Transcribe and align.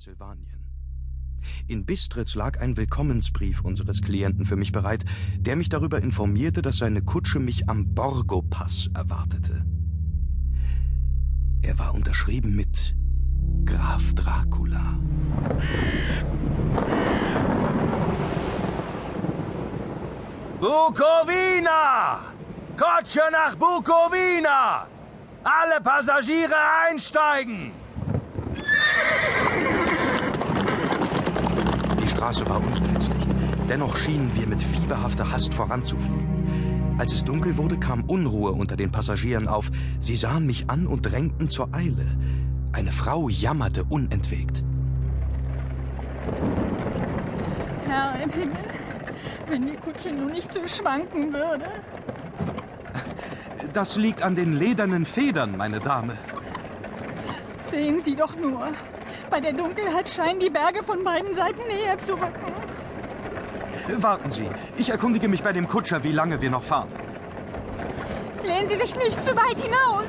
Transsilvanien. 0.00 0.64
In 1.66 1.84
Bistritz 1.84 2.34
lag 2.34 2.58
ein 2.58 2.78
Willkommensbrief 2.78 3.60
unseres 3.60 4.00
Klienten 4.00 4.46
für 4.46 4.56
mich 4.56 4.72
bereit, 4.72 5.04
der 5.36 5.56
mich 5.56 5.68
darüber 5.68 6.00
informierte, 6.00 6.62
dass 6.62 6.78
seine 6.78 7.02
Kutsche 7.02 7.38
mich 7.38 7.68
am 7.68 7.94
Borgo-Pass 7.94 8.88
erwartete. 8.94 9.62
Er 11.60 11.78
war 11.78 11.92
unterschrieben 11.92 12.56
mit 12.56 12.96
Graf 13.66 14.14
Dracula. 14.14 14.98
Bukowina! 20.60 22.20
Kutsche 22.78 23.22
nach 23.30 23.54
Bukowina! 23.56 24.86
Alle 25.44 25.80
Passagiere 25.82 26.56
einsteigen! 26.88 27.72
Straße 32.20 32.46
war 32.50 32.58
unbefestigt. 32.58 33.28
Dennoch 33.66 33.96
schienen 33.96 34.30
wir 34.34 34.46
mit 34.46 34.62
fieberhafter 34.62 35.32
Hast 35.32 35.54
voranzufliegen. 35.54 36.94
Als 36.98 37.14
es 37.14 37.24
dunkel 37.24 37.56
wurde, 37.56 37.78
kam 37.78 38.04
Unruhe 38.04 38.52
unter 38.52 38.76
den 38.76 38.92
Passagieren 38.92 39.48
auf. 39.48 39.70
Sie 40.00 40.16
sahen 40.16 40.44
mich 40.44 40.68
an 40.68 40.86
und 40.86 41.00
drängten 41.00 41.48
zur 41.48 41.72
Eile. 41.72 42.04
Eine 42.72 42.92
Frau 42.92 43.30
jammerte 43.30 43.84
unentwegt. 43.84 44.62
Herr 47.88 48.22
im 48.22 48.30
Himmel, 48.30 48.64
wenn 49.48 49.66
die 49.66 49.76
Kutsche 49.76 50.12
nur 50.12 50.28
nicht 50.28 50.52
so 50.52 50.60
schwanken 50.68 51.32
würde. 51.32 51.64
Das 53.72 53.96
liegt 53.96 54.22
an 54.22 54.36
den 54.36 54.52
ledernen 54.52 55.06
Federn, 55.06 55.56
meine 55.56 55.80
Dame. 55.80 56.18
Sehen 57.70 58.02
Sie 58.02 58.16
doch 58.16 58.34
nur. 58.36 58.68
Bei 59.30 59.40
der 59.40 59.52
Dunkelheit 59.52 60.08
scheinen 60.08 60.40
die 60.40 60.50
Berge 60.50 60.82
von 60.82 61.04
beiden 61.04 61.34
Seiten 61.34 61.66
näher 61.68 61.98
zu 61.98 62.14
rücken. 62.14 62.52
Warten 63.96 64.30
Sie, 64.30 64.48
ich 64.76 64.90
erkundige 64.90 65.28
mich 65.28 65.42
bei 65.42 65.52
dem 65.52 65.68
Kutscher, 65.68 66.02
wie 66.02 66.12
lange 66.12 66.40
wir 66.40 66.50
noch 66.50 66.62
fahren. 66.62 66.88
Lehnen 68.42 68.68
Sie 68.68 68.76
sich 68.76 68.96
nicht 68.96 69.24
zu 69.24 69.36
weit 69.36 69.60
hinaus. 69.60 70.08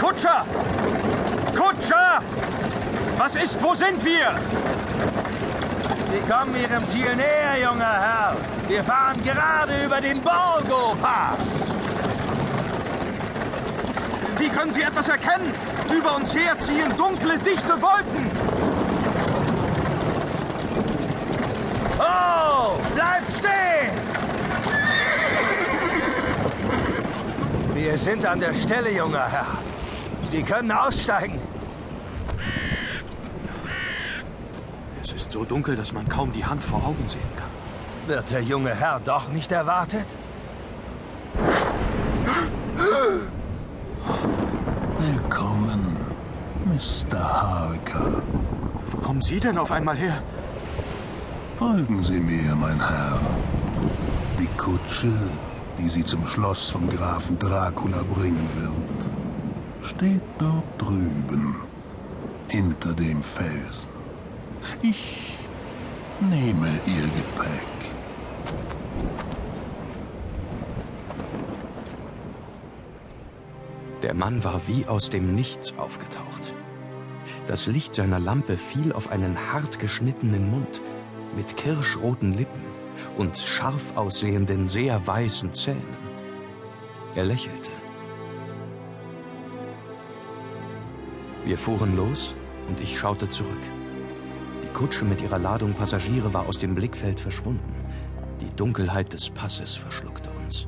Kutscher! 0.00 0.46
Kutscher! 1.56 2.22
Was 3.18 3.34
ist, 3.36 3.62
wo 3.62 3.74
sind 3.74 4.04
wir? 4.04 4.34
Kommen 6.28 6.54
Ihrem 6.54 6.86
Ziel 6.86 7.14
näher, 7.16 7.60
junger 7.62 7.84
Herr. 7.84 8.36
Wir 8.68 8.84
fahren 8.84 9.22
gerade 9.24 9.84
über 9.84 10.00
den 10.00 10.20
Borgo-Pass. 10.20 11.38
Wie 14.38 14.48
können 14.48 14.72
Sie 14.72 14.82
etwas 14.82 15.08
erkennen? 15.08 15.52
Über 15.96 16.16
uns 16.16 16.34
herziehen 16.34 16.96
dunkle, 16.96 17.38
dichte 17.38 17.80
Wolken. 17.82 18.30
Oh, 21.98 22.78
bleibt 22.94 23.32
stehen! 23.32 23.92
Wir 27.74 27.98
sind 27.98 28.24
an 28.24 28.40
der 28.40 28.54
Stelle, 28.54 28.92
junger 28.92 29.28
Herr. 29.28 29.58
Sie 30.24 30.42
können 30.42 30.70
aussteigen. 30.70 31.40
Es 35.02 35.21
ist 35.32 35.38
so 35.38 35.44
dunkel, 35.46 35.76
dass 35.76 35.94
man 35.94 36.06
kaum 36.10 36.30
die 36.30 36.44
Hand 36.44 36.62
vor 36.62 36.84
Augen 36.84 37.08
sehen 37.08 37.32
kann. 37.36 37.48
Wird 38.06 38.30
der 38.30 38.42
junge 38.42 38.74
Herr 38.74 39.00
doch 39.00 39.30
nicht 39.30 39.50
erwartet? 39.50 40.04
Willkommen, 44.98 45.96
Mr. 46.66 47.18
Harker. 47.18 48.22
Wo 48.90 48.98
kommen 48.98 49.22
Sie 49.22 49.40
denn 49.40 49.56
auf 49.56 49.72
einmal 49.72 49.96
her? 49.96 50.22
Folgen 51.56 52.02
Sie 52.02 52.20
mir, 52.20 52.54
mein 52.54 52.78
Herr. 52.78 53.18
Die 54.38 54.50
Kutsche, 54.58 55.12
die 55.78 55.88
Sie 55.88 56.04
zum 56.04 56.26
Schloss 56.26 56.68
vom 56.68 56.90
Grafen 56.90 57.38
Dracula 57.38 58.02
bringen 58.14 58.48
wird, 58.60 59.88
steht 59.90 60.22
dort 60.38 60.70
drüben, 60.76 61.56
hinter 62.48 62.92
dem 62.92 63.22
Felsen. 63.22 63.91
Ich 64.82 65.36
nehme 66.20 66.68
Ihr 66.86 67.02
Gepäck. 67.02 67.72
Der 74.02 74.14
Mann 74.14 74.42
war 74.42 74.60
wie 74.66 74.86
aus 74.86 75.10
dem 75.10 75.34
Nichts 75.34 75.74
aufgetaucht. 75.78 76.52
Das 77.46 77.66
Licht 77.66 77.94
seiner 77.94 78.18
Lampe 78.18 78.56
fiel 78.56 78.92
auf 78.92 79.10
einen 79.10 79.36
hart 79.52 79.78
geschnittenen 79.78 80.50
Mund 80.50 80.80
mit 81.36 81.56
kirschroten 81.56 82.36
Lippen 82.36 82.62
und 83.16 83.36
scharf 83.36 83.96
aussehenden, 83.96 84.66
sehr 84.66 85.06
weißen 85.06 85.52
Zähnen. 85.52 85.96
Er 87.14 87.24
lächelte. 87.24 87.70
Wir 91.44 91.58
fuhren 91.58 91.96
los 91.96 92.34
und 92.68 92.80
ich 92.80 92.98
schaute 92.98 93.28
zurück. 93.28 93.81
Die 94.72 94.78
Kutsche 94.78 95.04
mit 95.04 95.20
ihrer 95.20 95.38
Ladung 95.38 95.74
Passagiere 95.74 96.32
war 96.32 96.46
aus 96.46 96.58
dem 96.58 96.74
Blickfeld 96.74 97.20
verschwunden. 97.20 97.74
Die 98.40 98.48
Dunkelheit 98.56 99.12
des 99.12 99.28
Passes 99.28 99.76
verschluckte 99.76 100.30
uns. 100.42 100.66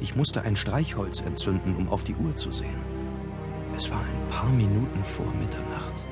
Ich 0.00 0.14
musste 0.14 0.42
ein 0.42 0.54
Streichholz 0.54 1.20
entzünden, 1.20 1.74
um 1.74 1.88
auf 1.88 2.04
die 2.04 2.14
Uhr 2.14 2.36
zu 2.36 2.52
sehen. 2.52 2.78
Es 3.76 3.90
war 3.90 3.98
ein 3.98 4.28
paar 4.30 4.48
Minuten 4.48 5.02
vor 5.02 5.26
Mitternacht. 5.40 6.04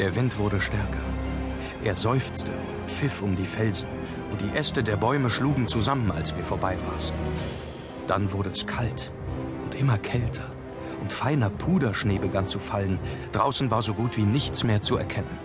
Der 0.00 0.16
Wind 0.16 0.36
wurde 0.36 0.60
stärker. 0.60 1.04
Er 1.84 1.94
seufzte 1.94 2.50
und 2.50 2.90
pfiff 2.90 3.22
um 3.22 3.36
die 3.36 3.46
Felsen, 3.46 3.88
und 4.32 4.40
die 4.40 4.58
Äste 4.58 4.82
der 4.82 4.96
Bäume 4.96 5.30
schlugen 5.30 5.68
zusammen, 5.68 6.10
als 6.10 6.36
wir 6.36 6.42
vorbeirasten. 6.42 7.20
Dann 8.08 8.32
wurde 8.32 8.50
es 8.50 8.66
kalt 8.66 9.12
und 9.64 9.76
immer 9.76 9.98
kälter, 9.98 10.50
und 11.04 11.12
feiner 11.12 11.50
Puderschnee 11.50 12.16
begann 12.16 12.48
zu 12.48 12.58
fallen. 12.58 12.98
Draußen 13.32 13.70
war 13.70 13.82
so 13.82 13.92
gut 13.92 14.16
wie 14.16 14.22
nichts 14.22 14.64
mehr 14.64 14.80
zu 14.80 14.96
erkennen. 14.96 15.38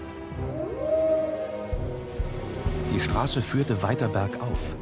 Die 2.95 2.99
Straße 3.01 3.41
führte 3.41 3.83
weiter 3.83 4.07
bergauf. 4.07 4.77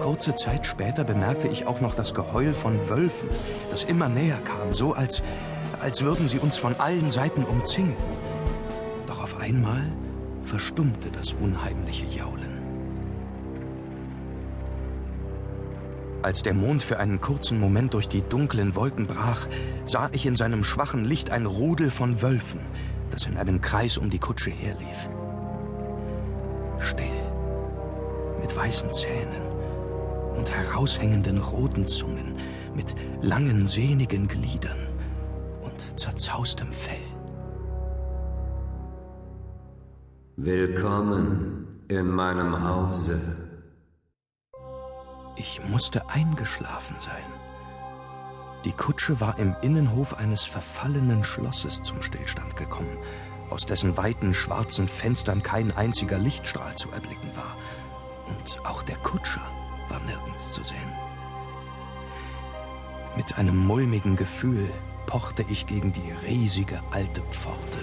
Kurze 0.00 0.36
Zeit 0.36 0.66
später 0.66 1.02
bemerkte 1.02 1.48
ich 1.48 1.66
auch 1.66 1.80
noch 1.80 1.96
das 1.96 2.14
Geheul 2.14 2.54
von 2.54 2.88
Wölfen, 2.88 3.28
das 3.72 3.82
immer 3.82 4.08
näher 4.08 4.38
kam, 4.44 4.72
so 4.72 4.92
als, 4.92 5.20
als 5.80 6.02
würden 6.02 6.28
sie 6.28 6.38
uns 6.38 6.58
von 6.58 6.76
allen 6.78 7.10
Seiten 7.10 7.42
umzingeln. 7.42 7.96
Doch 9.08 9.20
auf 9.20 9.40
einmal 9.40 9.82
verstummte 10.44 11.10
das 11.10 11.32
unheimliche 11.32 12.04
Jaulen. 12.06 12.53
Als 16.24 16.42
der 16.42 16.54
Mond 16.54 16.82
für 16.82 16.98
einen 16.98 17.20
kurzen 17.20 17.60
Moment 17.60 17.92
durch 17.92 18.08
die 18.08 18.22
dunklen 18.22 18.74
Wolken 18.74 19.06
brach, 19.06 19.46
sah 19.84 20.08
ich 20.12 20.24
in 20.24 20.36
seinem 20.36 20.64
schwachen 20.64 21.04
Licht 21.04 21.28
ein 21.28 21.44
Rudel 21.44 21.90
von 21.90 22.22
Wölfen, 22.22 22.60
das 23.10 23.26
in 23.26 23.36
einem 23.36 23.60
Kreis 23.60 23.98
um 23.98 24.08
die 24.08 24.18
Kutsche 24.18 24.48
herlief. 24.48 25.10
Still, 26.78 27.04
mit 28.40 28.56
weißen 28.56 28.90
Zähnen 28.90 29.42
und 30.34 30.50
heraushängenden 30.50 31.36
roten 31.36 31.84
Zungen, 31.84 32.36
mit 32.74 32.94
langen, 33.20 33.66
sehnigen 33.66 34.26
Gliedern 34.26 34.88
und 35.60 36.00
zerzaustem 36.00 36.72
Fell. 36.72 36.96
Willkommen 40.36 41.84
in 41.88 42.08
meinem 42.08 42.66
Hause. 42.66 43.20
Ich 45.36 45.60
musste 45.66 46.08
eingeschlafen 46.08 46.96
sein. 47.00 47.24
Die 48.64 48.72
Kutsche 48.72 49.20
war 49.20 49.38
im 49.38 49.56
Innenhof 49.62 50.14
eines 50.14 50.44
verfallenen 50.44 51.24
Schlosses 51.24 51.82
zum 51.82 52.02
Stillstand 52.02 52.56
gekommen, 52.56 52.96
aus 53.50 53.66
dessen 53.66 53.96
weiten 53.96 54.32
schwarzen 54.32 54.88
Fenstern 54.88 55.42
kein 55.42 55.76
einziger 55.76 56.18
Lichtstrahl 56.18 56.74
zu 56.76 56.90
erblicken 56.92 57.30
war. 57.34 57.56
Und 58.26 58.64
auch 58.64 58.82
der 58.82 58.96
Kutscher 58.96 59.42
war 59.88 60.00
nirgends 60.00 60.52
zu 60.52 60.62
sehen. 60.64 60.78
Mit 63.16 63.36
einem 63.36 63.56
mulmigen 63.56 64.16
Gefühl 64.16 64.70
pochte 65.06 65.44
ich 65.48 65.66
gegen 65.66 65.92
die 65.92 66.12
riesige 66.26 66.80
alte 66.90 67.20
Pforte. 67.20 67.78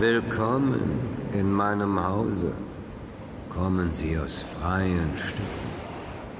Willkommen 0.00 0.80
in 1.34 1.52
meinem 1.52 2.02
Hause. 2.02 2.54
Kommen 3.50 3.92
Sie 3.92 4.18
aus 4.18 4.42
freien 4.42 5.12
Stücken. 5.18 5.70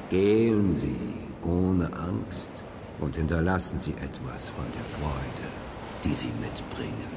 Gehen 0.09 0.75
Sie 0.75 0.97
ohne 1.43 1.93
Angst 1.93 2.51
und 2.99 3.17
hinterlassen 3.17 3.79
Sie 3.79 3.93
etwas 3.93 4.49
von 4.49 4.65
der 4.75 4.85
Freude, 4.97 5.49
die 6.03 6.15
Sie 6.15 6.33
mitbringen. 6.41 7.13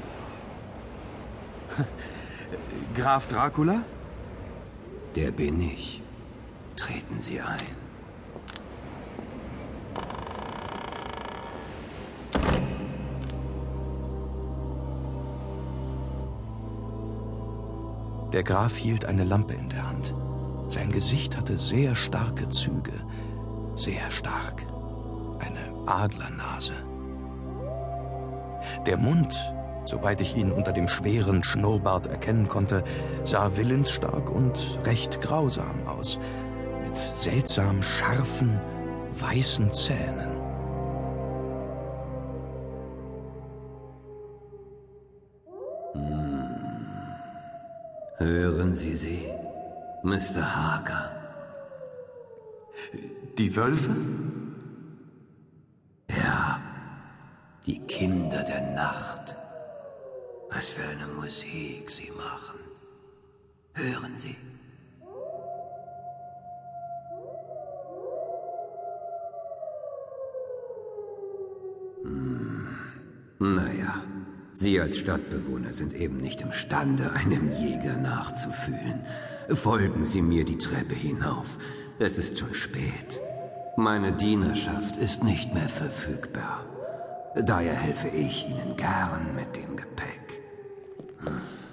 Graf 2.94 3.26
Dracula? 3.28 3.82
Der 5.14 5.30
bin 5.30 5.58
ich. 5.62 6.02
Treten 6.76 7.22
Sie 7.22 7.40
ein. 7.40 7.85
Der 18.32 18.42
Graf 18.42 18.76
hielt 18.76 19.04
eine 19.04 19.24
Lampe 19.24 19.54
in 19.54 19.68
der 19.68 19.88
Hand. 19.88 20.14
Sein 20.68 20.90
Gesicht 20.90 21.36
hatte 21.36 21.56
sehr 21.56 21.94
starke 21.94 22.48
Züge, 22.48 22.92
sehr 23.76 24.10
stark. 24.10 24.64
Eine 25.38 25.86
Adlernase. 25.86 26.74
Der 28.84 28.96
Mund, 28.96 29.36
soweit 29.84 30.20
ich 30.20 30.36
ihn 30.36 30.50
unter 30.50 30.72
dem 30.72 30.88
schweren 30.88 31.44
Schnurrbart 31.44 32.06
erkennen 32.06 32.48
konnte, 32.48 32.82
sah 33.22 33.56
willensstark 33.56 34.30
und 34.30 34.80
recht 34.84 35.20
grausam 35.20 35.86
aus, 35.86 36.18
mit 36.82 36.96
seltsam 36.96 37.82
scharfen, 37.82 38.60
weißen 39.14 39.72
Zähnen. 39.72 40.35
Hören 48.18 48.74
Sie 48.74 48.96
sie, 48.96 49.30
Mr. 50.02 50.42
Hager. 50.56 51.10
Die 53.36 53.54
Wölfe? 53.54 53.94
Ja, 56.08 56.58
die 57.66 57.78
Kinder 57.80 58.42
der 58.42 58.62
Nacht. 58.72 59.36
Was 60.50 60.70
für 60.70 60.88
eine 60.88 61.06
Musik 61.08 61.90
sie 61.90 62.10
machen. 62.12 62.58
Hören 63.74 64.16
Sie. 64.16 64.36
Hm. 72.02 72.68
Naja, 73.38 74.02
Sie 74.58 74.80
als 74.80 74.96
Stadtbewohner 74.96 75.74
sind 75.74 75.92
eben 75.92 76.16
nicht 76.16 76.40
imstande, 76.40 77.12
einem 77.14 77.52
Jäger 77.52 77.94
nachzufühlen. 77.94 79.02
Folgen 79.50 80.06
Sie 80.06 80.22
mir 80.22 80.44
die 80.44 80.56
Treppe 80.56 80.94
hinauf. 80.94 81.58
Es 81.98 82.16
ist 82.16 82.38
schon 82.38 82.54
spät. 82.54 83.20
Meine 83.76 84.12
Dienerschaft 84.12 84.96
ist 84.96 85.22
nicht 85.22 85.52
mehr 85.52 85.68
verfügbar. 85.68 86.64
Daher 87.34 87.74
helfe 87.74 88.08
ich 88.08 88.48
Ihnen 88.48 88.76
gern 88.78 89.34
mit 89.36 89.56
dem 89.56 89.76
Gepäck. 89.76 90.40
Hm. 91.18 91.65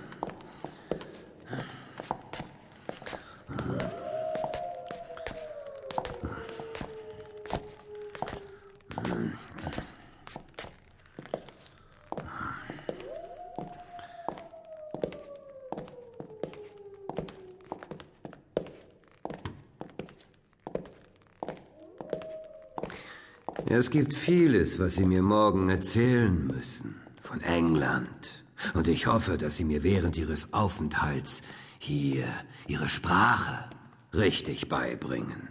Es 23.66 23.92
gibt 23.92 24.14
vieles, 24.14 24.78
was 24.78 24.96
Sie 24.96 25.06
mir 25.06 25.22
morgen 25.22 25.70
erzählen 25.70 26.48
müssen. 26.48 26.96
Von 27.22 27.42
England. 27.42 28.44
Und 28.74 28.90
ich 28.90 29.08
hoffe, 29.08 29.38
dass 29.38 29.56
Sie 29.56 29.64
mir 29.64 29.84
während 29.84 30.18
Ihres 30.18 30.54
Aufenthalts 30.54 31.44
hier 31.80 32.26
Ihre 32.68 32.90
Sprache 32.90 33.70
richtig 34.14 34.68
beibringen. 34.68 35.48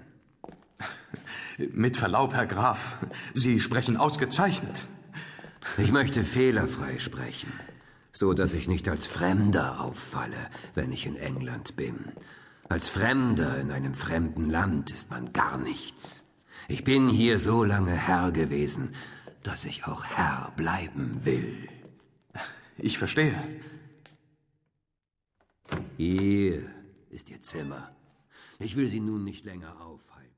Mit 1.72 1.96
Verlaub, 1.96 2.34
Herr 2.34 2.46
Graf, 2.46 2.98
Sie 3.32 3.60
sprechen 3.60 3.96
ausgezeichnet. 3.96 4.86
Ich 5.78 5.90
möchte 5.90 6.22
fehlerfrei 6.22 6.98
sprechen, 6.98 7.52
so 8.12 8.34
dass 8.34 8.52
ich 8.52 8.68
nicht 8.68 8.88
als 8.88 9.06
Fremder 9.06 9.80
auffalle, 9.80 10.36
wenn 10.74 10.92
ich 10.92 11.06
in 11.06 11.16
England 11.16 11.76
bin. 11.76 12.12
Als 12.68 12.88
Fremder 12.88 13.58
in 13.58 13.70
einem 13.70 13.94
fremden 13.94 14.50
Land 14.50 14.90
ist 14.90 15.10
man 15.10 15.32
gar 15.32 15.56
nichts. 15.56 16.24
Ich 16.68 16.84
bin 16.84 17.08
hier 17.08 17.38
so 17.38 17.64
lange 17.64 17.92
Herr 17.92 18.32
gewesen, 18.32 18.94
dass 19.42 19.64
ich 19.64 19.84
auch 19.84 20.04
Herr 20.04 20.52
bleiben 20.56 21.24
will. 21.24 21.68
Ich 22.78 22.98
verstehe. 22.98 23.36
Hier 25.96 26.62
ist 27.10 27.28
Ihr 27.30 27.40
Zimmer. 27.42 27.94
Ich 28.58 28.76
will 28.76 28.88
Sie 28.88 29.00
nun 29.00 29.24
nicht 29.24 29.44
länger 29.44 29.80
aufhalten. 29.80 30.31